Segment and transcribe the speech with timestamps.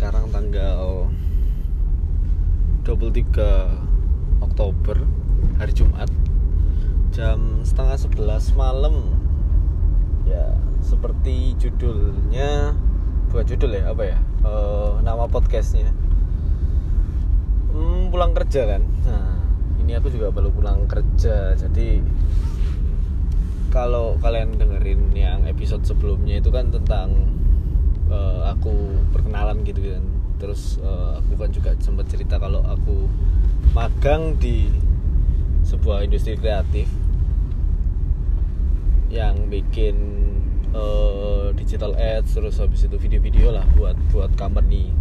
[0.00, 1.12] sekarang tanggal
[2.88, 4.96] 23 Oktober
[5.60, 6.08] hari Jumat
[7.12, 9.12] jam setengah sebelas malam.
[10.24, 12.72] Ya seperti judulnya
[13.28, 14.18] bukan judul ya apa ya?
[14.40, 15.92] Uh, nama podcastnya.
[17.68, 18.80] Hmm, pulang kerja kan?
[19.04, 19.36] Nah
[19.84, 22.00] ini aku juga baru pulang kerja jadi
[23.68, 27.36] kalau kalian dengerin yang episode sebelumnya itu kan tentang
[28.10, 28.74] uh, aku
[29.14, 30.04] perkenalan gitu kan
[30.40, 33.08] terus uh, aku kan juga sempat cerita kalau aku
[33.72, 34.68] magang di
[35.64, 36.88] sebuah industri kreatif
[39.10, 39.96] yang bikin
[40.72, 44.94] uh, digital ads terus habis itu video-video lah buat buat company.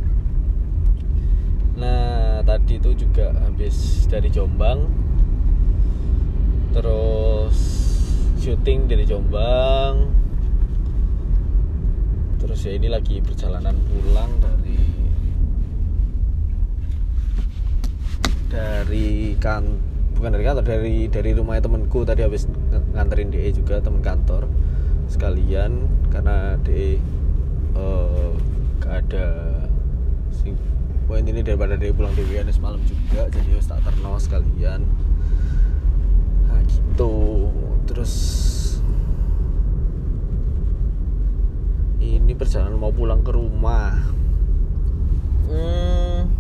[1.78, 4.90] Nah tadi itu juga habis dari Jombang.
[6.74, 7.58] Terus
[8.42, 10.19] syuting dari Jombang
[12.50, 14.82] terus ya ini lagi perjalanan pulang dari
[18.50, 19.62] dari kan
[20.18, 22.02] bukan dari kantor dari dari rumahnya temanku.
[22.10, 22.50] Tadi habis
[22.98, 24.50] nganterin DE juga teman kantor
[25.14, 25.86] sekalian.
[26.10, 26.98] Karena DE
[27.78, 28.34] uh,
[28.82, 29.30] gak ada
[30.34, 30.58] sing
[31.06, 33.30] poin ini daripada DE pulang weekend semalam juga.
[33.30, 34.90] Jadi harus tak terno sekalian.
[36.50, 37.46] Nah gitu.
[37.86, 38.14] Terus
[42.00, 43.96] ini perjalanan mau pulang ke rumah.
[45.50, 46.32] Hmm,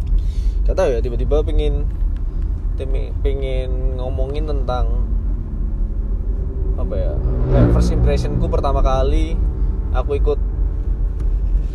[0.65, 1.83] tahu ya tiba-tiba pengen
[3.19, 5.03] pengen ngomongin tentang
[6.79, 7.11] apa ya
[7.51, 9.35] kayak first impressionku pertama kali
[9.91, 10.39] aku ikut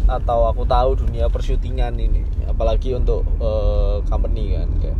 [0.08, 4.98] atau aku tahu dunia persyutingan ini apalagi untuk uh, company kan kayak.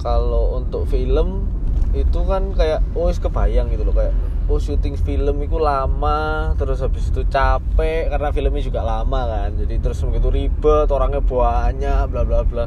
[0.00, 1.44] Kalau untuk film
[1.92, 4.16] itu kan kayak oh kebayang gitu loh kayak
[4.50, 9.54] oh syuting film itu lama terus habis itu capek karena filmnya juga lama kan.
[9.54, 12.66] Jadi terus begitu ribet orangnya banyak bla bla bla.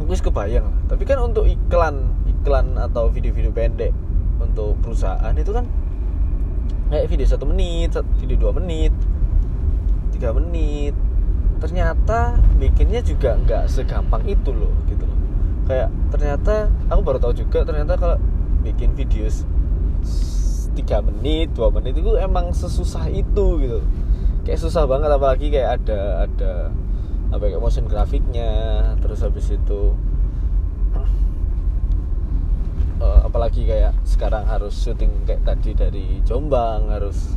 [0.00, 0.88] Gue kebayang.
[0.88, 3.92] Tapi kan untuk iklan iklan atau video-video pendek
[4.40, 5.68] untuk perusahaan itu kan
[6.88, 8.92] kayak video satu menit video dua menit
[10.16, 10.96] tiga menit.
[11.60, 15.18] Ternyata bikinnya juga nggak segampang itu loh gitu loh.
[15.68, 18.16] Kayak ternyata aku baru tahu juga ternyata kalau
[18.64, 19.28] bikin video
[20.74, 23.80] tiga menit dua menit itu emang sesusah itu gitu.
[24.44, 26.52] Kayak susah banget apalagi kayak ada ada
[27.34, 28.52] apa kayak motion grafiknya
[29.02, 29.90] terus habis itu
[33.02, 37.34] uh, apalagi kayak sekarang harus syuting kayak tadi dari Jombang harus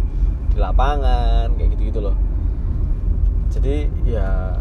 [0.53, 2.15] di lapangan kayak gitu gitu loh.
[3.53, 4.53] Jadi ya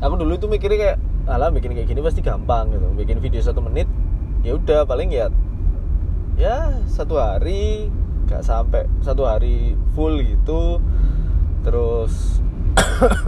[0.00, 2.86] aku dulu itu mikirnya kayak alah bikin kayak gini pasti gampang gitu.
[2.94, 3.88] Bikin video satu menit
[4.44, 5.28] ya udah paling ya
[6.34, 7.88] ya satu hari
[8.26, 10.80] gak sampai satu hari full gitu.
[11.64, 12.42] Terus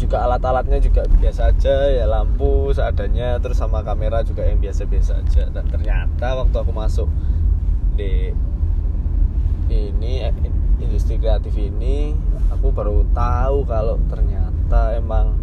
[0.00, 5.44] juga alat-alatnya juga biasa aja ya lampu seadanya terus sama kamera juga yang biasa-biasa aja.
[5.52, 7.08] Dan ternyata waktu aku masuk
[7.94, 8.32] di
[9.70, 10.34] ini eh,
[10.82, 12.16] industri kreatif ini
[12.50, 15.38] aku baru tahu kalau ternyata emang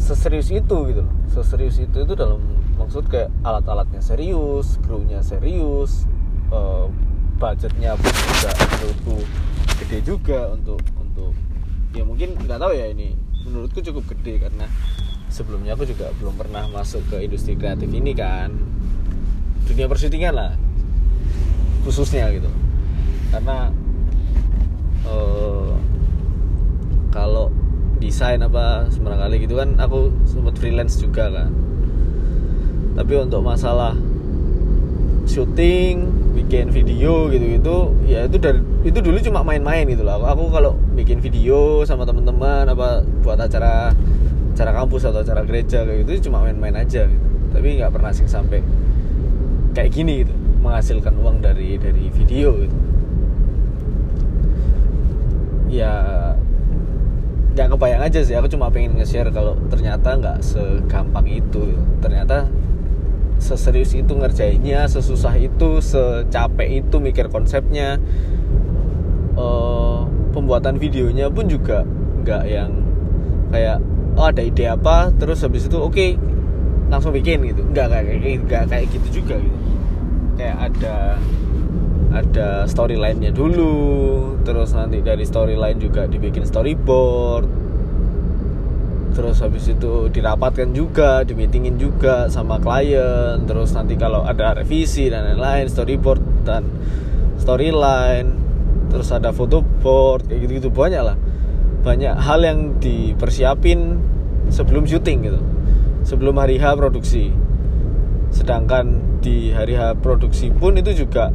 [0.00, 1.14] seserius itu gitu loh.
[1.30, 2.40] Seserius itu itu dalam
[2.78, 6.06] maksud kayak alat-alatnya serius krunya serius
[6.54, 6.86] uh,
[7.36, 9.16] budgetnya pun juga menurutku
[9.82, 11.34] gede juga untuk untuk
[11.92, 13.14] ya mungkin nggak tahu ya ini
[13.46, 14.66] menurutku cukup gede karena
[15.28, 18.52] sebelumnya aku juga belum pernah masuk ke industri kreatif ini kan.
[19.68, 20.52] Dunia persyutingan lah
[21.84, 22.48] khususnya gitu.
[23.32, 23.68] Karena
[25.04, 25.76] uh,
[27.12, 27.52] kalau
[27.98, 31.50] desain apa sembarang kali gitu kan aku sempat freelance juga kan
[32.98, 33.94] tapi untuk masalah
[35.22, 40.18] syuting bikin video gitu-gitu ya itu dari itu dulu cuma main-main gitu loh.
[40.26, 43.94] Aku, kalau bikin video sama teman-teman apa buat acara
[44.54, 47.26] acara kampus atau acara gereja kayak gitu cuma main-main aja gitu.
[47.54, 48.66] Tapi nggak pernah sih sampai
[49.78, 52.76] kayak gini gitu menghasilkan uang dari dari video gitu.
[55.70, 55.92] Ya
[57.54, 58.34] nggak kebayang aja sih.
[58.34, 62.50] Aku cuma pengen nge-share kalau ternyata nggak segampang itu ternyata
[63.38, 67.96] seserius itu ngerjainnya sesusah itu secapek itu mikir konsepnya.
[69.38, 70.02] Uh,
[70.34, 71.86] pembuatan videonya pun juga
[72.26, 72.70] nggak yang
[73.54, 73.78] kayak
[74.18, 75.14] oh ada ide apa?
[75.14, 76.10] Terus habis itu oke okay,
[76.90, 77.62] langsung bikin gitu.
[77.70, 79.58] Nggak kayak nggak kayak gitu juga gitu.
[80.38, 80.96] Kayak ada
[82.08, 87.67] ada storyline-nya dulu terus nanti dari storyline juga dibikin storyboard
[89.18, 93.42] terus habis itu dirapatkan juga dimeetingin juga sama klien.
[93.50, 96.62] Terus nanti kalau ada revisi dan lain-lain storyboard dan
[97.42, 98.38] storyline
[98.94, 101.18] terus ada foto board kayak gitu gitu banyak lah.
[101.82, 103.98] Banyak hal yang dipersiapin
[104.54, 105.42] sebelum syuting gitu.
[106.06, 107.34] Sebelum hari H produksi.
[108.30, 111.34] Sedangkan di hari H produksi pun itu juga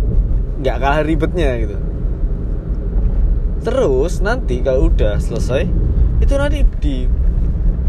[0.63, 1.75] nggak kalah ribetnya gitu.
[3.59, 5.67] Terus nanti kalau udah selesai
[6.23, 7.22] itu nanti di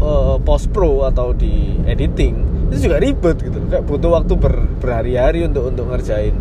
[0.01, 3.59] uh, post pro atau di editing itu juga ribet gitu.
[3.69, 6.33] Kayak butuh waktu ber, berhari-hari untuk untuk ngerjain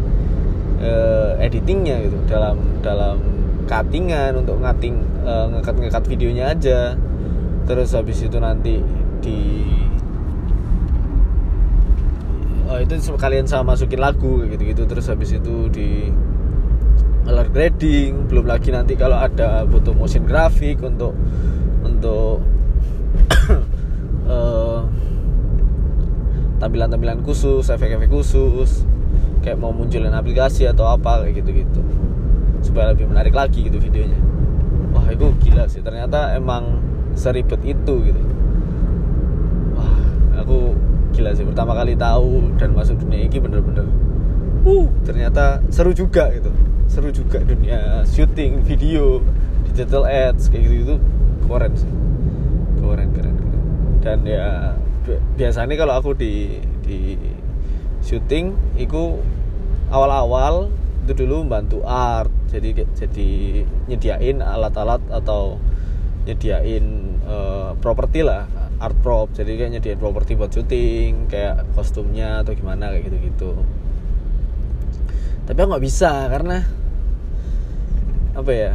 [0.81, 2.17] uh, editingnya gitu.
[2.25, 3.21] Dalam dalam
[3.65, 6.81] cuttingan untuk ngating uh, ngekat-ngekat videonya aja.
[7.65, 8.81] Terus habis itu nanti
[9.25, 9.41] di
[12.69, 14.83] oh itu kalian sama masukin lagu kayak gitu-gitu.
[14.89, 16.09] Terus habis itu di
[17.25, 18.29] color grading.
[18.33, 21.13] Belum lagi nanti kalau ada butuh motion grafik untuk
[21.85, 22.54] untuk
[24.29, 24.83] uh,
[26.63, 28.89] tampilan-tampilan khusus efek-efek khusus
[29.45, 31.83] kayak mau munculin aplikasi atau apa kayak gitu-gitu.
[32.65, 34.17] Supaya lebih menarik lagi gitu videonya.
[34.97, 35.85] Wah itu gila sih.
[35.85, 36.81] Ternyata emang
[37.13, 38.23] seribet itu gitu.
[39.77, 39.93] Wah
[40.41, 40.73] aku
[41.13, 41.45] gila sih.
[41.45, 43.87] Pertama kali tahu dan masuk dunia ini bener-bener
[44.65, 46.49] uh ternyata seru juga gitu.
[46.89, 49.21] Seru juga dunia syuting video
[49.75, 50.97] digital ads kayak gitu itu
[51.51, 51.91] keren sih
[52.93, 53.37] keren keren,
[54.05, 54.77] dan ya
[55.39, 57.17] biasanya kalau aku di di
[58.05, 59.19] syuting itu
[59.89, 60.69] awal-awal
[61.05, 62.31] itu dulu bantu art.
[62.53, 63.31] Jadi jadi
[63.91, 65.59] nyediain alat-alat atau
[66.29, 66.85] nyediain
[67.27, 68.47] uh, properti lah
[68.79, 69.33] art prop.
[69.33, 73.53] Jadi kayak nyediain properti buat syuting kayak kostumnya atau gimana kayak gitu gitu
[75.45, 76.65] tapi aku nggak bisa karena
[78.35, 78.73] apa ya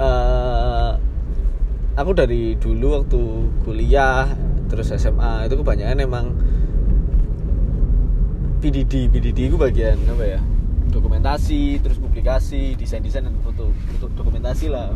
[0.00, 0.92] uh,
[2.00, 3.20] aku dari dulu waktu
[3.68, 4.32] kuliah
[4.72, 6.26] terus SMA itu kebanyakan emang
[8.64, 10.40] PDD PDD itu bagian apa ya?
[10.88, 14.88] Dokumentasi terus publikasi desain desain dan foto, foto dokumentasi lah.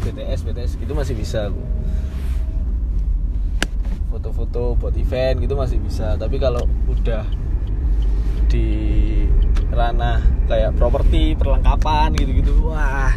[0.00, 1.60] BTS BTS gitu masih bisa aku.
[4.10, 6.16] Foto-foto buat event gitu masih bisa.
[6.16, 7.24] Tapi kalau udah
[8.48, 8.68] di
[9.70, 13.14] ranah kayak properti perlengkapan gitu-gitu wah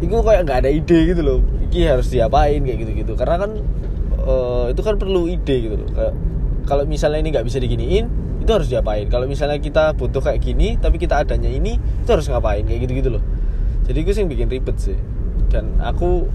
[0.00, 1.40] itu kayak nggak ada ide gitu loh
[1.70, 3.12] ini harus diapain kayak gitu-gitu.
[3.14, 3.50] Karena kan
[4.26, 5.90] uh, itu kan perlu ide gitu loh.
[5.94, 6.14] Kayak
[6.66, 8.06] kalau misalnya ini nggak bisa diginiin
[8.42, 9.06] itu harus diapain?
[9.06, 12.66] Kalau misalnya kita butuh kayak gini tapi kita adanya ini itu harus ngapain?
[12.66, 13.22] Kayak gitu-gitu loh.
[13.86, 14.98] Jadi gue sih bikin ribet sih.
[15.50, 16.26] Dan aku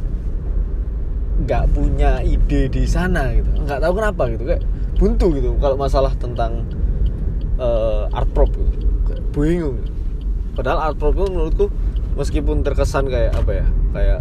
[1.35, 3.51] nggak punya ide di sana gitu.
[3.63, 4.43] Nggak tahu kenapa gitu.
[4.47, 4.63] Kayak
[4.95, 6.63] buntu gitu kalau masalah tentang
[7.59, 8.87] uh, art prop gitu.
[9.35, 9.83] Bingung.
[10.55, 11.65] Padahal art prop itu menurutku
[12.15, 13.67] meskipun terkesan kayak apa ya?
[13.91, 14.19] Kayak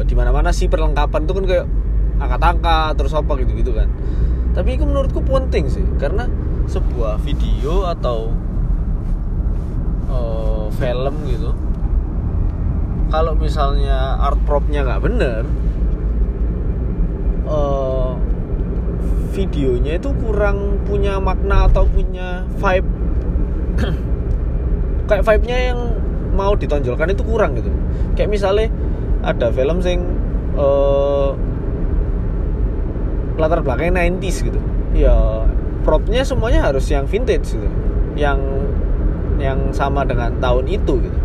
[0.00, 1.66] uh, di mana mana sih perlengkapan itu kan kayak
[2.20, 3.88] angkat-angkat terus apa gitu gitu kan.
[4.56, 6.26] Tapi itu menurutku penting sih karena
[6.64, 8.32] sebuah video atau
[10.08, 11.52] uh, film gitu
[13.10, 15.42] kalau misalnya art propnya nggak bener
[17.50, 18.14] uh,
[19.34, 22.88] videonya itu kurang punya makna atau punya vibe.
[25.10, 25.78] Kayak vibe-nya yang
[26.34, 27.70] mau ditonjolkan itu kurang gitu.
[28.14, 28.66] Kayak misalnya
[29.20, 30.00] ada film sing
[30.56, 31.36] uh,
[33.36, 34.60] latar belakangnya 90s gitu.
[34.96, 35.44] Ya
[35.84, 37.68] propnya semuanya harus yang vintage gitu.
[38.16, 38.40] Yang
[39.40, 41.18] yang sama dengan tahun itu gitu.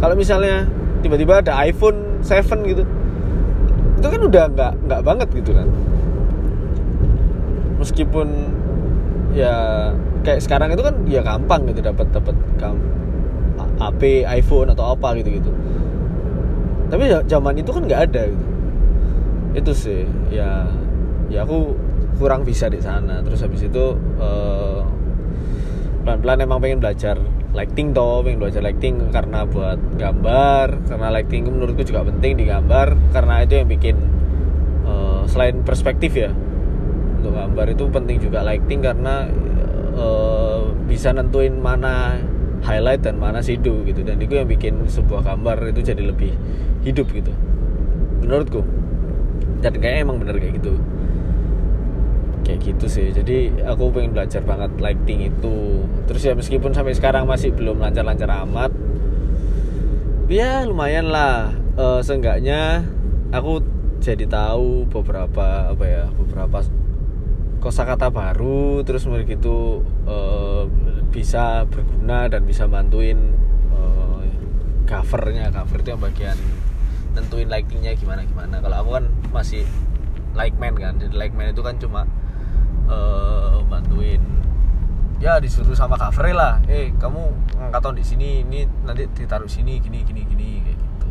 [0.00, 0.68] Kalau misalnya
[1.00, 2.84] tiba-tiba ada iPhone 7 gitu
[3.96, 5.68] itu kan udah nggak nggak banget gitu kan.
[7.80, 8.28] Meskipun
[9.36, 9.92] ya
[10.24, 12.36] kayak sekarang itu kan ya gampang gitu dapat dapat
[13.76, 15.50] HP iPhone atau apa gitu gitu
[16.86, 18.46] tapi ya, zaman itu kan nggak ada gitu.
[19.56, 20.68] Itu sih ya
[21.32, 21.74] ya aku
[22.20, 23.20] kurang bisa di sana.
[23.24, 24.84] Terus habis itu uh,
[26.06, 27.16] pelan-pelan emang pengen belajar
[27.56, 30.86] lighting toh pengen belajar lighting karena buat gambar.
[30.86, 33.12] Karena lighting menurutku juga penting di gambar.
[33.12, 33.96] Karena itu yang bikin
[34.86, 36.30] uh, selain perspektif ya
[37.26, 39.26] untuk gambar itu penting juga lighting karena
[39.98, 42.22] uh, bisa nentuin mana
[42.64, 44.00] highlight dan mana shadow gitu.
[44.06, 46.32] Dan itu yang bikin sebuah gambar itu jadi lebih
[46.86, 47.32] hidup gitu.
[48.22, 48.62] Menurutku.
[49.60, 50.74] Dan kayaknya emang bener kayak gitu.
[52.46, 53.10] Kayak gitu sih.
[53.10, 55.82] Jadi aku pengen belajar banget lighting itu.
[56.06, 58.70] Terus ya meskipun sampai sekarang masih belum lancar-lancar amat
[60.26, 61.54] ya lumayan lah.
[61.76, 62.82] Uh, seenggaknya
[63.30, 63.60] aku
[64.00, 66.64] jadi tahu beberapa apa ya beberapa
[67.60, 70.64] kosakata baru terus mereka itu uh,
[71.16, 73.32] bisa berguna dan bisa bantuin
[73.72, 74.20] uh,
[74.84, 75.48] covernya.
[75.48, 76.36] Cover itu yang bagian
[77.16, 78.60] nentuin lightingnya gimana gimana.
[78.60, 79.64] Kalau aku kan masih
[80.36, 82.04] like man kan jadi like man itu kan cuma
[82.92, 84.20] uh, bantuin.
[85.16, 86.60] Ya disuruh sama Frey lah.
[86.68, 91.10] Eh kamu ngangkat di sini ini nanti ditaruh sini gini gini gini kayak gitu.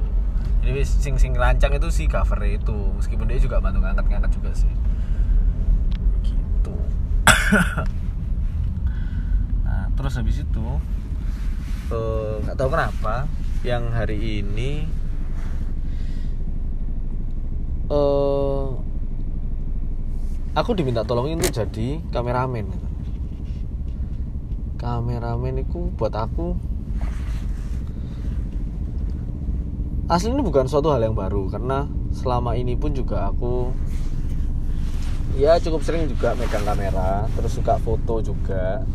[0.62, 2.94] Jadi sing sing rancang itu si Kak Frey itu.
[3.02, 4.70] Meskipun dia juga bantu ngangkat ngangkat juga sih.
[6.22, 6.76] Gitu
[10.06, 10.68] terus habis itu
[11.90, 13.26] eh, nggak tahu kenapa
[13.66, 14.86] yang hari ini
[17.90, 18.66] eh
[20.54, 22.70] aku diminta tolongin untuk jadi kameramen.
[24.78, 26.54] Kameramen itu buat aku
[30.06, 33.74] asli ini bukan suatu hal yang baru karena selama ini pun juga aku
[35.34, 38.86] ya cukup sering juga megang kamera terus suka foto juga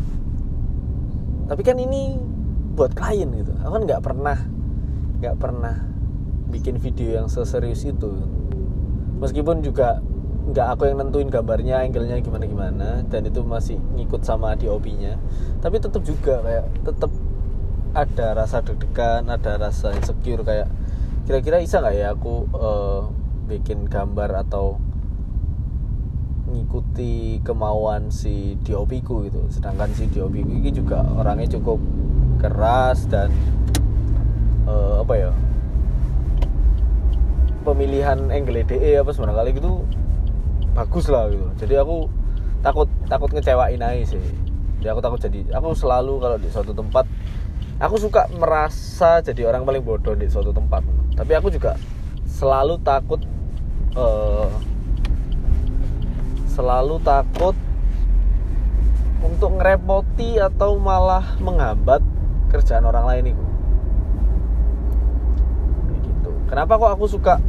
[1.47, 2.17] tapi kan ini
[2.75, 3.53] buat klien gitu.
[3.61, 4.37] Aku kan nggak pernah
[5.21, 5.75] nggak pernah
[6.49, 8.11] bikin video yang seserius itu.
[9.21, 10.01] Meskipun juga
[10.41, 15.21] nggak aku yang nentuin gambarnya angle-nya gimana gimana dan itu masih ngikut sama DOP-nya
[15.61, 17.11] tapi tetap juga kayak tetap
[17.93, 20.65] ada rasa deg-degan ada rasa insecure kayak
[21.29, 23.13] kira-kira bisa nggak ya aku uh,
[23.45, 24.81] bikin gambar atau
[26.51, 29.47] ngikuti kemauan si DOP ku gitu.
[29.47, 31.79] Sedangkan si DOP ku ini juga orangnya cukup
[32.37, 33.31] keras dan
[34.67, 35.31] uh, apa ya
[37.61, 39.85] pemilihan angle DE apa sebenarnya kali gitu
[40.75, 41.47] bagus lah gitu.
[41.65, 42.09] Jadi aku
[42.61, 44.23] takut takut ngecewain aja sih.
[44.81, 47.05] Jadi aku takut jadi aku selalu kalau di suatu tempat
[47.77, 50.81] aku suka merasa jadi orang paling bodoh di suatu tempat.
[51.15, 51.77] Tapi aku juga
[52.25, 53.21] selalu takut
[53.93, 54.49] uh,
[56.51, 57.55] selalu takut
[59.23, 62.03] untuk ngerepoti atau malah menghambat
[62.51, 63.45] kerjaan orang lain itu
[66.03, 66.31] gitu.
[66.51, 67.39] Kenapa kok aku suka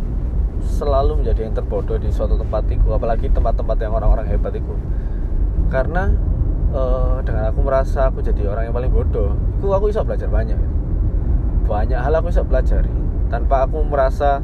[0.62, 4.74] selalu menjadi yang terbodoh di suatu tempat itu apalagi tempat-tempat yang orang-orang hebat itu
[5.74, 6.14] karena
[6.70, 10.54] uh, dengan aku merasa aku jadi orang yang paling bodoh itu aku bisa belajar banyak
[11.66, 12.94] banyak hal aku bisa pelajari
[13.26, 14.38] tanpa aku merasa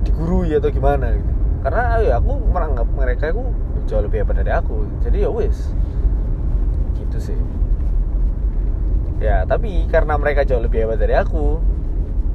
[0.00, 1.37] digurui atau gimana gitu
[1.68, 3.44] karena ya aku menganggap mereka itu
[3.84, 4.88] jauh lebih hebat dari aku.
[5.04, 5.68] Jadi ya wis.
[6.96, 7.36] Gitu sih.
[9.20, 11.60] Ya tapi karena mereka jauh lebih hebat dari aku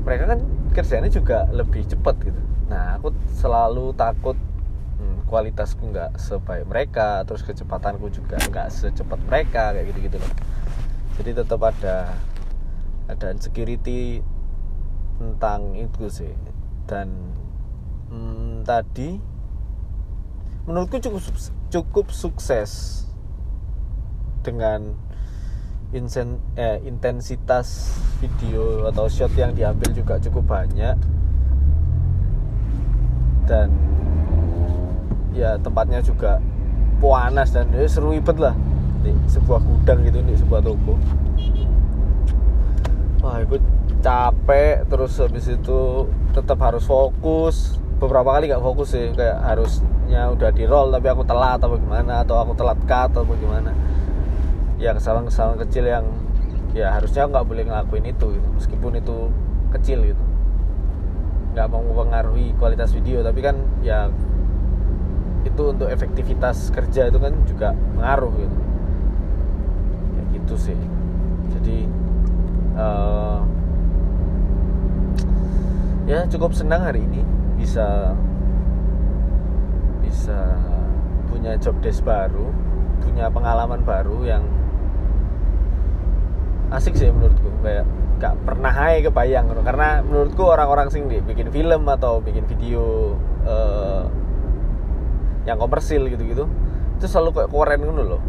[0.06, 0.40] mereka kan
[0.78, 2.38] kerjanya juga lebih cepat gitu.
[2.70, 4.38] Nah aku selalu takut
[5.02, 10.32] hmm, kualitasku nggak sebaik mereka terus kecepatanku juga nggak secepat mereka kayak gitu gitu loh.
[11.18, 12.14] Jadi tetap ada
[13.10, 14.22] ada insecurity
[15.18, 16.30] tentang itu sih.
[16.86, 17.42] Dan
[18.14, 19.18] hmm, tadi
[20.70, 21.24] menurutku cukup
[21.74, 23.04] cukup sukses
[24.46, 24.94] dengan
[25.94, 30.98] insen, eh, intensitas video atau shot yang diambil juga cukup banyak.
[33.50, 33.68] Dan
[35.34, 36.40] ya tempatnya juga
[37.02, 38.54] panas dan ya, seru ibet lah.
[39.04, 40.96] Di sebuah gudang gitu di sebuah toko.
[43.24, 43.60] Wah itu
[44.04, 50.52] capek terus habis itu tetap harus fokus beberapa kali nggak fokus sih kayak harusnya udah
[50.52, 53.72] di roll tapi aku telat atau gimana atau aku telat cut atau gimana.
[54.76, 56.06] Ya kesalahan-kesalahan kecil yang
[56.76, 58.48] ya harusnya nggak boleh ngelakuin itu gitu.
[58.60, 59.32] meskipun itu
[59.80, 60.24] kecil gitu.
[61.56, 64.12] Nggak mau mempengaruhi kualitas video tapi kan ya
[65.48, 68.58] itu untuk efektivitas kerja itu kan juga mengaruh gitu.
[70.20, 70.80] Ya gitu sih.
[71.56, 71.88] Jadi
[72.76, 73.40] uh,
[76.04, 77.24] ya cukup senang hari ini
[77.64, 78.12] bisa
[80.04, 80.60] bisa
[81.32, 82.52] punya job desk baru
[83.00, 84.44] punya pengalaman baru yang
[86.76, 87.48] asik sih menurutku.
[87.64, 87.88] Kayak
[88.20, 93.16] gak pernah hai kebayang karena menurutku orang-orang sing di bikin film atau bikin video
[93.48, 94.08] uh,
[95.44, 96.48] yang komersil gitu-gitu
[97.00, 98.22] itu selalu kayak keren gitu loh.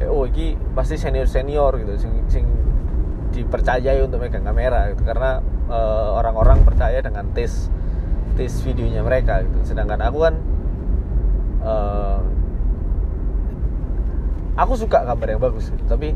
[0.00, 2.44] Kayak oh ini pasti senior senior gitu sing, sing
[3.32, 5.04] dipercayai untuk megang kamera gitu.
[5.04, 7.68] Karena uh, orang-orang percaya dengan tes
[8.38, 9.74] tes videonya mereka gitu.
[9.74, 10.34] Sedangkan aku kan
[11.66, 12.22] uh,
[14.54, 15.82] aku suka gambar yang bagus gitu.
[15.90, 16.14] tapi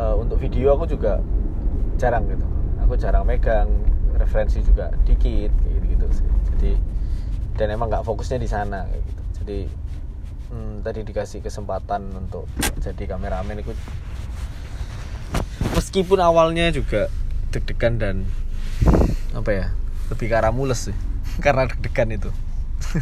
[0.00, 1.20] uh, untuk video aku juga
[2.00, 2.48] jarang gitu.
[2.88, 3.68] Aku jarang megang
[4.16, 6.28] referensi juga dikit gitu gitu sih.
[6.56, 6.72] Jadi
[7.60, 9.22] dan emang nggak fokusnya di sana gitu.
[9.44, 9.58] Jadi
[10.48, 12.48] hmm, tadi dikasih kesempatan untuk
[12.80, 13.76] jadi kameramen itu.
[15.76, 17.12] Meskipun awalnya juga
[17.52, 18.16] deg-degan dan
[19.36, 19.66] apa ya
[20.08, 20.96] lebih ke arah mules sih
[21.44, 22.30] karena deg-degan itu.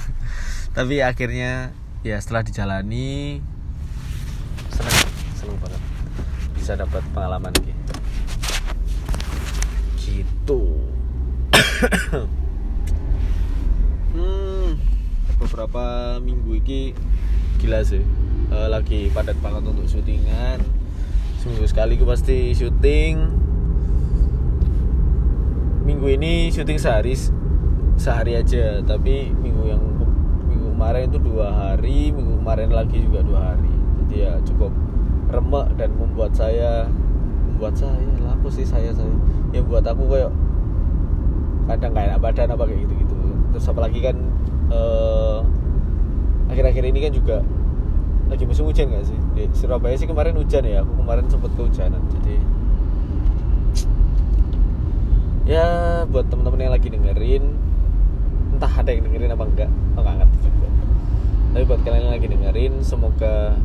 [0.76, 1.70] Tapi akhirnya
[2.02, 3.40] ya setelah dijalani
[4.70, 4.98] seneng
[5.38, 5.82] seneng banget.
[6.58, 7.84] Bisa dapat pengalaman gitu
[10.44, 10.62] gitu.
[14.14, 14.78] Hmm,
[15.42, 16.94] beberapa minggu ini
[17.58, 17.98] gila sih.
[18.46, 20.62] Uh, lagi padat banget untuk syutingan.
[21.42, 23.26] Seminggu sekali gue pasti syuting.
[25.82, 27.18] Minggu ini syuting sehari
[28.04, 29.80] sehari aja tapi minggu yang
[30.44, 33.73] minggu kemarin itu dua hari minggu kemarin lagi juga dua hari.
[34.04, 34.68] Jadi ya cukup
[35.32, 36.84] remek dan membuat saya
[37.49, 39.08] membuat saya lah sih saya saya?
[39.56, 40.28] Ya buat aku kayak
[41.64, 43.14] kadang kayak enak badan apa kayak gitu gitu
[43.56, 44.16] terus apalagi kan
[44.68, 45.40] uh,
[46.52, 47.37] akhir-akhir ini kan juga
[48.28, 49.16] lagi musim hujan gak sih?
[49.32, 52.37] Di Surabaya sih kemarin hujan ya aku kemarin sempat kehujanan jadi
[55.49, 55.66] ya
[56.08, 57.63] buat teman-teman yang lagi dengerin
[58.54, 60.68] entah ada yang dengerin apa enggak aku nggak ngerti juga.
[61.54, 63.58] Tapi buat kalian yang lagi dengerin semoga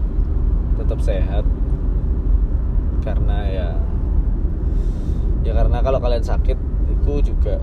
[0.82, 1.46] tetap sehat.
[3.06, 3.70] Karena ya
[5.46, 6.58] ya karena kalau kalian sakit
[6.90, 7.62] itu juga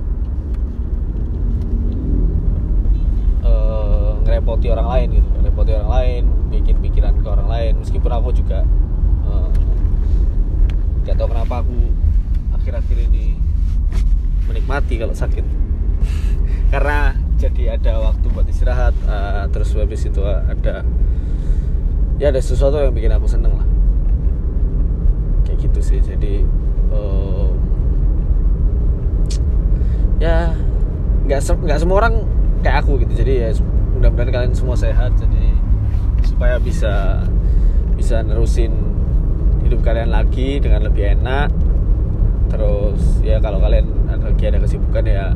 [3.42, 5.28] uh, ngerepoti orang lain gitu.
[5.42, 6.22] Ngerepoti orang lain
[6.54, 7.72] bikin pikiran ke orang lain.
[7.82, 8.62] Meskipun aku juga
[9.26, 9.50] uh,
[11.16, 11.76] tahu kenapa aku
[12.60, 13.40] akhir-akhir ini
[14.46, 15.65] menikmati kalau sakit
[16.76, 20.84] karena jadi ada waktu buat istirahat uh, terus habis itu ada
[22.20, 23.64] ya ada sesuatu yang bikin aku seneng lah.
[25.48, 26.44] Kayak gitu sih jadi
[26.92, 27.48] uh,
[30.20, 30.52] ya
[31.24, 32.28] nggak se nggak semua orang
[32.60, 33.24] kayak aku gitu.
[33.24, 33.48] Jadi ya
[33.96, 35.56] mudah-mudahan kalian semua sehat jadi
[36.28, 37.24] supaya bisa
[37.96, 38.76] bisa nerusin
[39.64, 41.48] hidup kalian lagi dengan lebih enak.
[42.52, 45.32] Terus ya kalau kalian lagi ada kesibukan ya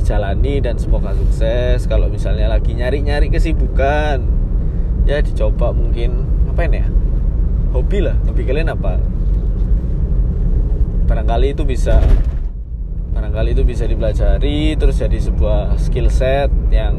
[0.00, 4.24] dijalani dan semoga sukses kalau misalnya lagi nyari-nyari kesibukan
[5.04, 6.88] ya dicoba mungkin apa ini ya
[7.76, 8.96] hobi lah hobi kalian apa
[11.04, 12.00] barangkali itu bisa
[13.12, 16.96] barangkali itu bisa dipelajari terus jadi sebuah skill set yang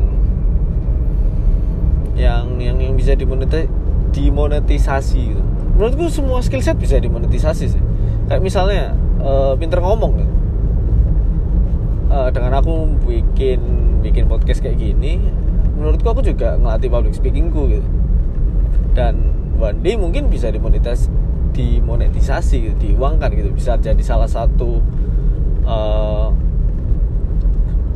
[2.14, 3.72] yang yang yang bisa dimonetisasi,
[4.14, 5.44] dimonetisasi gitu.
[5.80, 7.84] menurutku semua skill set bisa dimonetisasi sih
[8.30, 8.94] kayak misalnya
[9.24, 10.41] uh, pinter ngomong gitu.
[12.12, 13.60] Uh, dengan aku bikin
[14.04, 15.24] bikin podcast kayak gini
[15.80, 17.90] menurutku aku juga ngelatih public speakingku gitu.
[18.92, 21.10] Dan one day mungkin bisa dimonetisasi
[21.52, 23.50] dimonetisasi gitu, diuangkan gitu.
[23.56, 24.84] Bisa jadi salah satu
[25.66, 26.30] uh,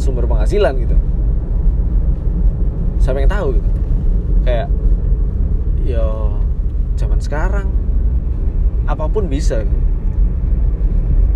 [0.01, 0.97] sumber penghasilan gitu.
[2.97, 3.69] Siapa yang tahu gitu.
[4.47, 4.67] Kayak
[5.85, 6.33] yo
[6.97, 7.69] zaman sekarang
[8.89, 9.79] apa pun bisa gitu.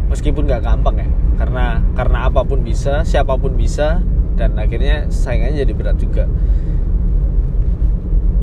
[0.10, 4.04] meskipun nggak gampang ya karena karena apa pun bisa siapa pun bisa
[4.36, 6.28] dan akhirnya saingannya jadi berat juga.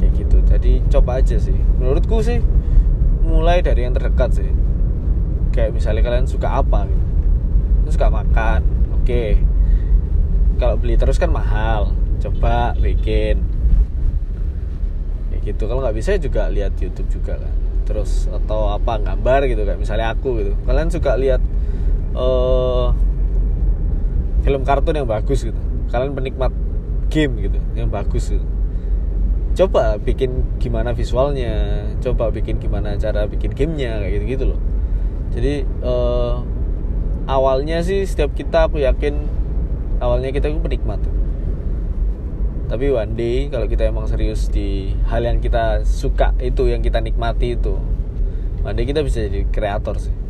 [0.01, 0.37] Kayak gitu.
[0.49, 1.57] Jadi coba aja sih.
[1.77, 2.41] Menurutku sih
[3.21, 4.49] mulai dari yang terdekat sih.
[5.53, 7.05] Kayak misalnya kalian suka apa gitu.
[7.93, 8.65] Suka makan
[8.97, 9.25] oke.
[10.57, 11.93] Kalau beli terus kan mahal.
[12.21, 13.45] Coba bikin.
[15.33, 15.69] Kayak gitu.
[15.69, 17.55] Kalau nggak bisa juga lihat YouTube juga kan.
[17.85, 19.69] Terus atau apa gambar gitu.
[19.69, 20.53] Kayak misalnya aku gitu.
[20.65, 21.45] Kalian suka lihat
[22.17, 22.91] uh,
[24.43, 25.61] film kartun yang bagus gitu.
[25.93, 26.51] Kalian penikmat
[27.13, 28.47] game gitu yang bagus gitu.
[29.57, 34.61] Coba bikin gimana visualnya coba bikin gimana cara bikin gamenya kayak gitu gitu loh.
[35.37, 36.41] Jadi uh,
[37.29, 39.29] awalnya sih setiap kita aku yakin
[40.01, 41.01] awalnya kita itu penikmat.
[42.67, 46.99] Tapi one day kalau kita emang serius di hal yang kita suka itu yang kita
[46.99, 47.79] nikmati itu
[48.67, 50.26] one day kita bisa jadi kreator sih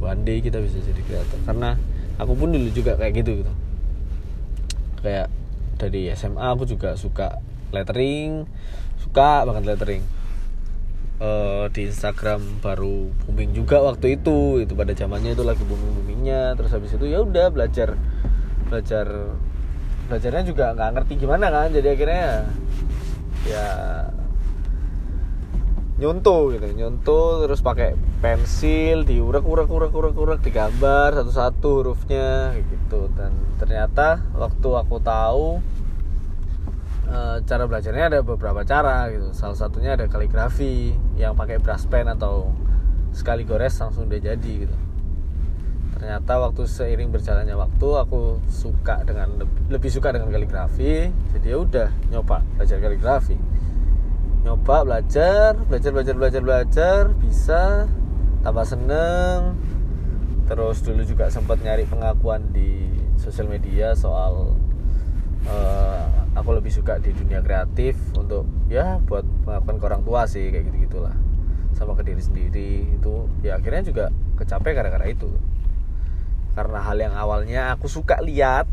[0.00, 1.38] one day kita bisa jadi kreator.
[1.44, 1.76] Karena
[2.16, 3.52] aku pun dulu juga kayak gitu gitu.
[5.00, 5.28] Kayak
[5.76, 8.48] dari SMA aku juga suka lettering
[9.00, 10.04] suka banget lettering.
[11.16, 16.52] Uh, di Instagram baru booming juga waktu itu itu pada zamannya itu lagi booming boomingnya
[16.60, 17.96] terus habis itu ya udah belajar
[18.68, 19.32] belajar
[20.12, 21.72] belajarnya juga nggak ngerti gimana kan.
[21.72, 22.52] Jadi akhirnya
[23.48, 23.66] ya
[25.96, 32.52] nyuntuh gitu nyuntuh terus pakai pensil diurak urak urak urak urak digambar satu satu hurufnya
[32.60, 33.08] gitu.
[33.16, 35.64] Dan ternyata waktu aku tahu
[37.06, 39.30] Eh, cara belajarnya ada beberapa cara gitu.
[39.30, 42.50] Salah satunya ada kaligrafi yang pakai brush pen atau
[43.14, 44.76] sekali gores langsung udah jadi gitu.
[45.94, 49.38] Ternyata waktu seiring berjalannya waktu aku suka dengan
[49.70, 53.32] lebih suka dengan kaligrafi jadi ya udah nyoba belajar kaligrafi
[54.46, 57.90] nyoba belajar belajar belajar belajar belajar bisa
[58.46, 59.58] tambah seneng.
[60.46, 62.86] Terus dulu juga sempat nyari pengakuan di
[63.18, 64.54] sosial media soal
[65.50, 66.06] uh,
[66.38, 70.70] aku lebih suka di dunia kreatif untuk ya buat pengakuan ke orang tua sih kayak
[70.70, 71.16] gitu gitulah
[71.74, 74.04] sama ke diri sendiri itu ya akhirnya juga
[74.38, 75.26] kecapek gara-gara itu.
[76.54, 78.70] Karena hal yang awalnya aku suka lihat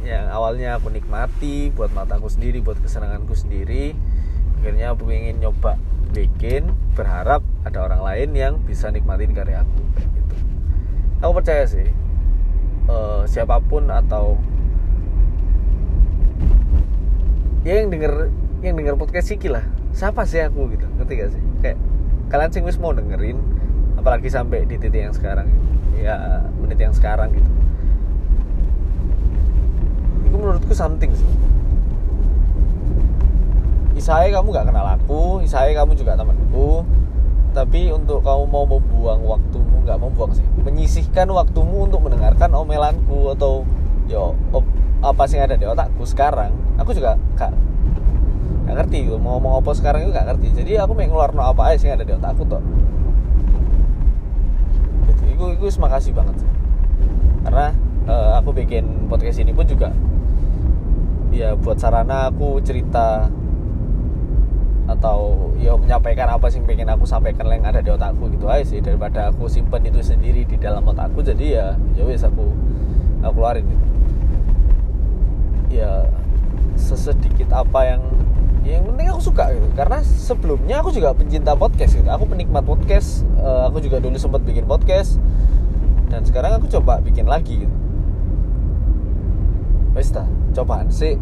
[0.00, 3.92] yang awalnya aku nikmati buat mataku sendiri buat kesenanganku sendiri
[4.60, 5.80] akhirnya aku ingin nyoba
[6.12, 10.34] bikin berharap ada orang lain yang bisa nikmatin karya aku kayak gitu.
[11.24, 11.88] Aku percaya sih
[12.84, 14.36] uh, siapa pun atau
[17.64, 18.28] ya yang denger
[18.60, 19.64] yang denger podcast Siki lah.
[19.96, 20.84] Siapa sih aku gitu?
[21.00, 21.42] Ngerti gak sih?
[21.64, 21.78] Kayak
[22.28, 23.40] kalian sih mau dengerin
[23.96, 25.48] apalagi sampai di titik yang sekarang
[25.96, 27.48] ya menit yang sekarang gitu.
[30.28, 31.30] Itu menurutku something sih
[34.00, 36.88] Isai kamu gak kenal aku Isai kamu juga temanku.
[37.52, 40.46] Tapi untuk kamu mau membuang waktumu nggak membuang sih.
[40.64, 43.66] Menyisihkan waktumu untuk mendengarkan omelanku atau
[44.08, 44.64] yo op,
[45.04, 47.52] apa sih yang ada di otakku sekarang aku juga gak,
[48.64, 49.10] gak ngerti.
[49.10, 49.18] Gitu.
[49.18, 50.46] mau ngomong apa sekarang itu gak ngerti.
[50.62, 52.86] Jadi aku mau ngeluar no apa aja sih yang ada di otakku tuh gitu.
[55.26, 56.50] Itu itu terima kasih banget sih.
[57.42, 57.74] Karena
[58.06, 59.90] uh, aku bikin podcast ini pun juga
[61.30, 63.30] ya buat sarana aku cerita
[64.90, 68.82] atau ya menyampaikan apa sih pengen aku sampaikan yang ada di otakku gitu aja sih.
[68.82, 72.50] Daripada aku simpen itu sendiri di dalam otakku jadi ya ya aku
[73.22, 73.86] aku keluarin gitu.
[75.70, 76.10] Ya
[76.74, 78.02] sesedikit apa yang
[78.66, 79.68] ya yang penting aku suka gitu.
[79.78, 82.10] Karena sebelumnya aku juga pencinta podcast gitu.
[82.10, 85.22] Aku penikmat podcast uh, aku juga dulu sempat bikin podcast.
[86.10, 87.76] Dan sekarang aku coba bikin lagi gitu.
[89.94, 90.10] Wes
[90.54, 91.14] cobaan sih.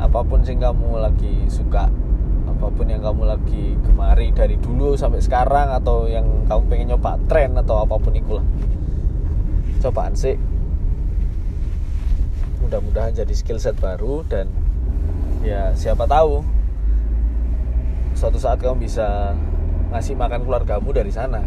[0.00, 1.92] Apa pun sih kamu lagi suka
[2.50, 7.16] apa pun yang kamu lagi gemari dari dulu sampai sekarang atau yang kamu pengen nyoba
[7.30, 8.44] tren atau apa pun itulah.
[9.78, 10.34] Cobaan sih.
[12.60, 14.50] Mudah-mudahan jadi skill set baru dan
[15.40, 16.44] ya siapa tahu
[18.18, 19.32] suatu saat kamu bisa
[19.94, 21.40] ngasih makan keluargamu dari sana.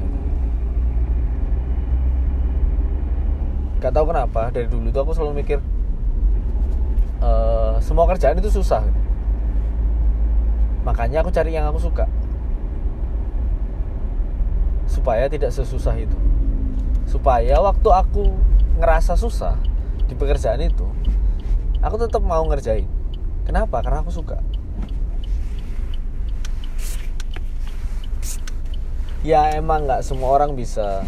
[3.83, 5.59] Gak tahu kenapa dari dulu tuh aku selalu mikir
[7.19, 9.02] uh, semua kerjaan itu susah
[10.84, 12.06] makanya aku cari yang aku suka.
[14.88, 16.15] Supaya tidak sesusah itu.
[17.08, 18.36] Supaya waktu aku
[18.80, 19.56] ngerasa susah
[20.08, 20.86] di pekerjaan itu
[21.84, 22.88] aku tetap mau ngerjain.
[23.43, 23.84] Kenapa?
[23.84, 24.39] Karena aku suka.
[29.24, 31.08] Ya emang nggak semua orang bisa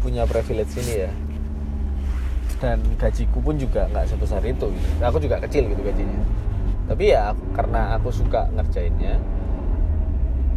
[0.00, 1.12] punya privilege ini ya.
[2.60, 4.68] Dan gajiku pun juga nggak sebesar itu.
[4.68, 4.88] Gitu.
[5.00, 6.49] aku juga kecil gitu gajinya
[6.90, 9.22] tapi ya karena aku suka ngerjainnya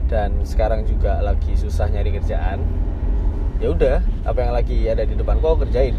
[0.09, 2.57] dan sekarang juga lagi susah nyari kerjaan
[3.61, 5.93] ya udah apa yang lagi ada di depan kok kerjain.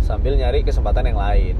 [0.00, 1.56] Sambil nyari kesempatan yang lain.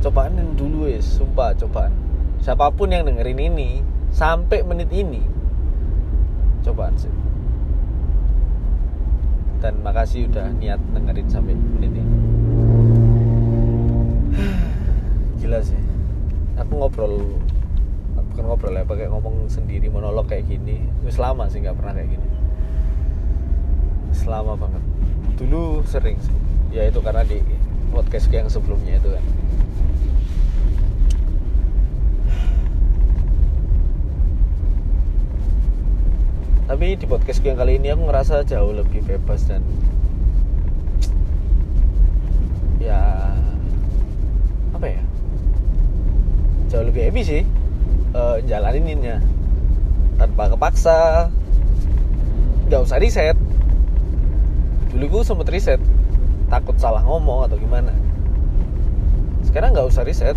[0.00, 1.90] Cobaan dulu wes sumpah cobaan.
[2.38, 3.82] Siapa pun yang dengerin ini
[4.12, 5.24] sampai menit ini
[6.62, 7.12] cobaan sih.
[9.58, 12.43] Dan makasih udah niat dengerin sampai menit ini
[15.44, 15.76] gila sih.
[16.56, 17.20] Aku ngobrol
[18.32, 20.80] bukan ngobrol ya pakai ngomong sendiri monolog kayak gini.
[21.04, 22.28] Itu selama sih nggak pernah kayak gini.
[24.16, 24.80] Selama banget.
[25.36, 26.32] Dulu sering sih.
[26.72, 27.44] Ya itu karena di
[27.92, 29.24] podcast yang sebelumnya itu kan.
[36.64, 39.60] Tapi di podcast yang kali ini aku ngerasa jauh lebih bebas dan
[42.80, 43.00] ya
[44.74, 45.02] apa ya
[46.74, 47.42] jauh lebih happy sih
[48.18, 49.22] uh, jalaninnya.
[50.18, 51.30] Tanpa kepaksa.
[52.66, 53.38] Nggak usah riset.
[54.90, 55.78] Dulu gue sempet riset.
[56.50, 57.94] Takut salah ngomong atau gimana.
[59.46, 60.34] Sekarang nggak usah riset.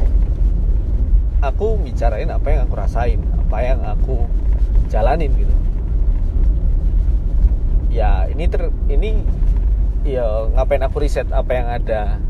[1.42, 4.30] Aku bicarain apa yang aku rasain apa yang aku
[4.94, 5.56] jalanin gitu.
[7.90, 9.26] Ya ini ter ini
[10.06, 12.22] ya ngapain aku riset apa yang ada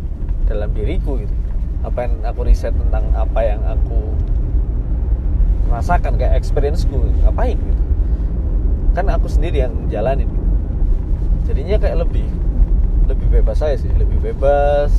[0.47, 1.46] dalam diriku gitu
[1.85, 4.13] apa yang aku riset tentang apa yang aku
[5.67, 7.83] rasakan kayak experienceku ngapain gitu.
[8.95, 10.51] Kan aku sendiri yang jalanin gitu.
[11.53, 12.27] Jadinya kayak lebih
[13.07, 14.91] lebih bebas saya sih lebih bebas.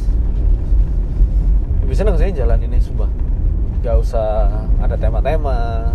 [1.85, 3.11] Lebih seneng sih jalan ini sumpah.
[3.83, 5.91] Gak usah ada tema-tema.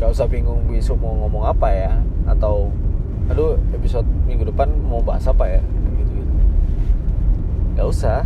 [0.00, 1.92] Gak usah bingung besok mau ngomong apa ya
[2.24, 2.72] atau
[3.28, 5.62] aduh episode minggu depan mau bahas apa ya?
[6.00, 6.34] Gitu gitu
[7.78, 8.18] gak usah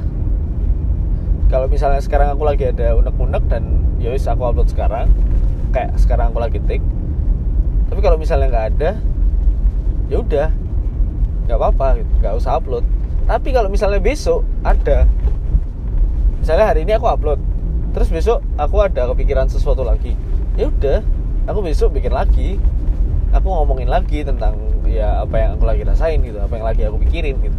[1.53, 5.09] kalau misalnya sekarang aku lagi ada unek-unek dan ya wis aku upload sekarang
[5.71, 6.85] kayak sekarang aku lagi take
[7.89, 8.91] tapi kalau misalnya nggak ada
[10.09, 10.49] ya udah
[11.45, 12.85] nggak apa-apa nggak usah upload.
[13.25, 15.09] Tapi kalau misalnya besok ada
[16.41, 17.41] misalnya hari ini aku upload
[17.97, 20.13] terus besok aku ada kepikiran sesuatu lagi
[20.61, 21.01] ya udah
[21.49, 22.59] aku besok bikin lagi.
[23.35, 26.97] Aku ngomongin lagi tentang ya apa yang aku lagi rasain gitu apa yang lagi aku
[27.03, 27.59] pikirin gitu.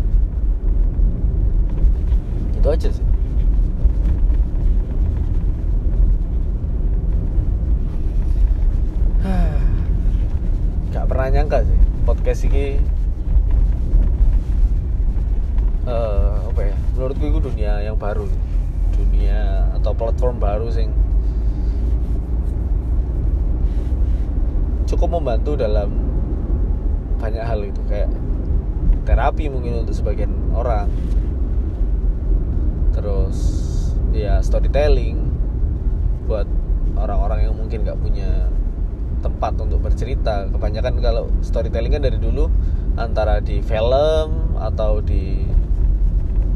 [2.59, 3.14] Itu aja sih
[12.09, 12.81] podcast ini
[15.85, 18.25] uh, apa ya menurutku itu dunia yang baru.
[18.97, 20.89] Dunia atau platform baru sing
[24.89, 25.93] cukup membantu dalam
[27.21, 28.09] banyak hal itu kayak
[29.05, 30.89] terapi mungkin untuk sebagian orang.
[32.89, 33.37] Terus
[34.17, 35.21] ya storytelling
[36.25, 36.49] buat
[36.97, 38.49] orang-orang yang mungkin nggak punya
[39.25, 40.45] tempat untuk bercerita.
[40.53, 42.45] Kebanyakan kalau storytelling kan dari dulu
[42.93, 45.41] antara di film atau di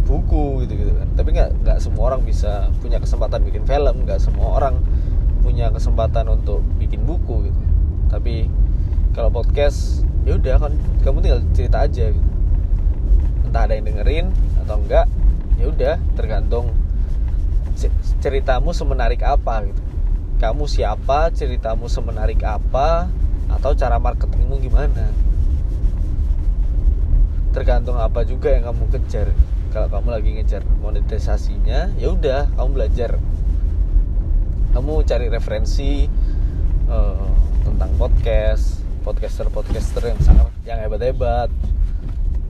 [0.05, 1.07] buku gitu gitu kan.
[1.17, 4.77] Tapi nggak nggak semua orang bisa punya kesempatan bikin film nggak semua orang
[5.41, 7.59] punya kesempatan untuk bikin buku gitu.
[8.13, 8.45] Tapi
[9.17, 12.29] kalau podcast ya udah kan kamu tinggal cerita aja gitu.
[13.49, 14.25] Entah ada yang dengerin
[14.61, 15.09] atau enggak
[15.57, 16.71] ya udah tergantung
[18.19, 19.88] ceritamu semenarik apa gitu
[20.39, 23.11] kamu siapa ceritamu semenarik apa
[23.51, 25.11] atau cara marketingmu gimana.
[27.51, 29.27] Tergantung apa juga yang kamu kejar.
[29.69, 33.19] Kalau kamu lagi ngejar monetisasinya ya udah kamu belajar.
[34.71, 36.07] Kamu cari referensi
[36.87, 37.29] uh,
[37.67, 41.49] tentang podcast podcaster podcaster yang sangat yang hebat hebat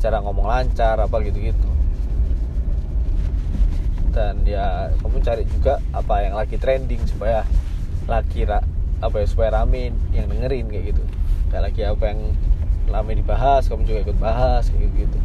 [0.01, 1.69] cara ngomong lancar apa gitu gitu
[4.09, 7.45] dan ya kamu cari juga apa yang lagi trending supaya
[8.09, 8.49] lagi
[8.99, 11.03] apa ya supaya rame yang dengerin kayak gitu.
[11.53, 12.19] Kayak lagi apa yang
[12.89, 15.19] rame dibahas kamu juga ikut bahas kayak gitu, -gitu.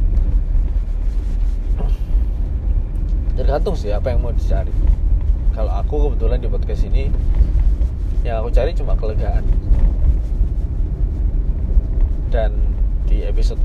[3.35, 4.71] tergantung sih apa yang mau dicari.
[5.55, 7.11] Kalau aku kebetulan di podcast ini
[8.23, 9.43] yang aku cari cuma kelegaan.
[12.31, 12.75] Dan
[13.07, 13.63] di episode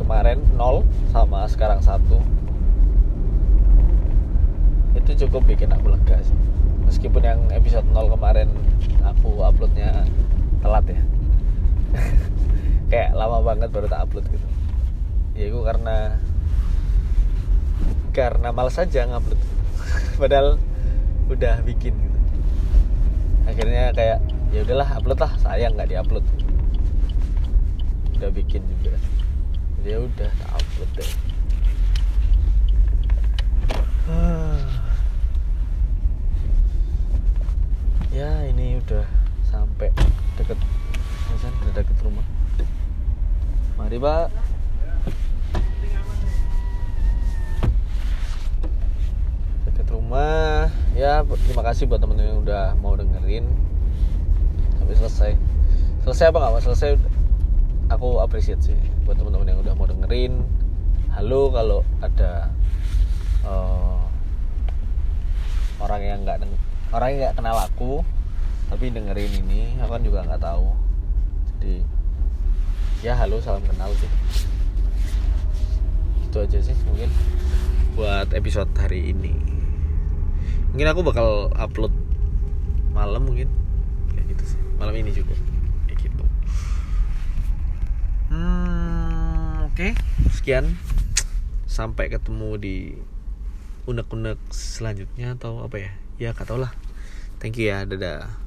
[0.00, 2.20] kemarin 0 sama sekarang satu
[4.96, 6.36] itu cukup bikin aku lega sih.
[6.88, 8.48] Meskipun yang episode 0 kemarin
[9.04, 10.04] aku uploadnya
[10.60, 11.02] telat ya.
[12.92, 14.48] Kayak lama banget baru tak upload gitu.
[15.32, 15.96] Ya itu karena
[18.12, 19.40] karena malas aja ngupload.
[20.20, 20.60] Padahal
[21.32, 22.18] udah bikin gitu.
[23.48, 24.20] Akhirnya kayak
[24.52, 25.32] ya udahlah upload lah.
[25.40, 26.24] Sayang nggak diupload.
[28.20, 29.00] Udah bikin juga.
[29.82, 31.10] Jadi ya udah tak upload deh
[38.12, 39.08] ya ini udah
[39.48, 39.88] sampai
[40.36, 40.60] deket
[41.32, 42.26] misalnya udah deket rumah.
[43.80, 44.28] Mari pak.
[49.64, 50.68] Deket rumah.
[50.92, 53.48] Ya terima kasih buat temen-temen yang udah mau dengerin.
[54.76, 55.32] Sampai selesai.
[56.04, 57.00] Selesai apa nggak selesai
[57.88, 58.76] aku apresiat sih
[59.08, 60.44] buat teman-teman yang udah mau dengerin.
[61.16, 62.52] Halo kalau ada
[63.48, 64.04] uh,
[65.80, 66.44] orang yang nggak
[66.92, 68.04] orang yang nggak kenal aku
[68.68, 70.72] tapi dengerin ini aku kan juga nggak tahu.
[71.52, 71.84] Jadi
[73.04, 74.08] ya halo salam kenal sih.
[76.28, 77.12] Itu aja sih mungkin
[77.96, 79.36] buat episode hari ini.
[80.72, 81.92] Mungkin aku bakal upload
[82.96, 83.52] malam mungkin.
[84.16, 84.60] Kayak gitu sih.
[84.80, 85.36] Malam ini juga.
[85.88, 86.24] Kayak gitu.
[88.32, 89.76] Hmm, oke.
[89.76, 89.92] Okay.
[90.32, 90.80] sekian.
[91.68, 92.76] Sampai ketemu di
[93.84, 95.92] unek-unek selanjutnya atau apa ya?
[96.16, 96.72] Ya gak tau lah
[97.42, 98.41] thank you ya dadah